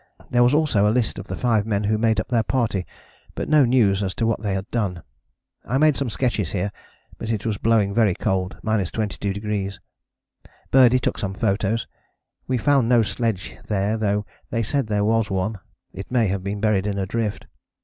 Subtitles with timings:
[0.31, 2.87] There was also a list of the five men who made up their party,
[3.35, 5.03] but no news as to what they had done.
[5.63, 6.71] I made some sketches here,
[7.19, 9.77] but it was blowing very cold, 22°.
[10.71, 11.85] Birdie took some photos.
[12.47, 15.59] We found no sledge there though they said there was one:
[15.93, 17.45] it may have been buried in drift.